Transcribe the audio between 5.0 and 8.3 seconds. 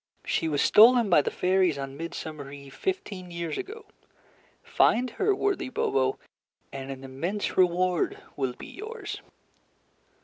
her, worthy Bobo, and an immense reward